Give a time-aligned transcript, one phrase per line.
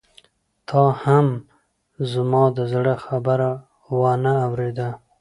[0.67, 1.27] تا هم
[2.11, 3.49] زما د زړه خبره
[3.99, 4.89] وانه اورېده.